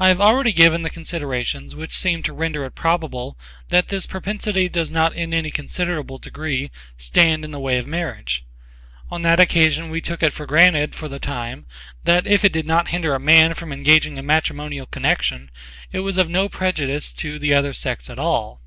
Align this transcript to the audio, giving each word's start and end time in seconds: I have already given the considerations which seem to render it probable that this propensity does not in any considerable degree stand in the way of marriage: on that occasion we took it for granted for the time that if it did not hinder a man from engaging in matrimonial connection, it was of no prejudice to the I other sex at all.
I 0.00 0.08
have 0.08 0.20
already 0.20 0.52
given 0.52 0.82
the 0.82 0.90
considerations 0.90 1.72
which 1.72 1.96
seem 1.96 2.24
to 2.24 2.32
render 2.32 2.64
it 2.64 2.72
probable 2.74 3.38
that 3.68 3.86
this 3.90 4.06
propensity 4.06 4.68
does 4.68 4.90
not 4.90 5.14
in 5.14 5.32
any 5.32 5.52
considerable 5.52 6.18
degree 6.18 6.72
stand 6.96 7.44
in 7.44 7.52
the 7.52 7.60
way 7.60 7.78
of 7.78 7.86
marriage: 7.86 8.44
on 9.08 9.22
that 9.22 9.38
occasion 9.38 9.88
we 9.88 10.00
took 10.00 10.20
it 10.20 10.32
for 10.32 10.46
granted 10.46 10.96
for 10.96 11.06
the 11.06 11.20
time 11.20 11.66
that 12.02 12.26
if 12.26 12.44
it 12.44 12.52
did 12.52 12.66
not 12.66 12.88
hinder 12.88 13.14
a 13.14 13.20
man 13.20 13.54
from 13.54 13.72
engaging 13.72 14.16
in 14.18 14.26
matrimonial 14.26 14.86
connection, 14.86 15.48
it 15.92 16.00
was 16.00 16.16
of 16.16 16.28
no 16.28 16.48
prejudice 16.48 17.12
to 17.12 17.38
the 17.38 17.54
I 17.54 17.58
other 17.58 17.72
sex 17.72 18.10
at 18.10 18.18
all. 18.18 18.60